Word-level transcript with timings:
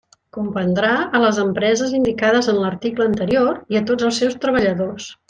Comprendrà 0.35 0.93
a 1.19 1.21
les 1.23 1.41
empreses 1.43 1.93
indicades 1.97 2.49
en 2.53 2.57
l'article 2.63 3.07
anterior 3.13 3.61
i 3.77 3.81
a 3.81 3.85
tots 3.93 4.09
els 4.09 4.23
seus 4.23 4.39
treballadors. 4.47 5.13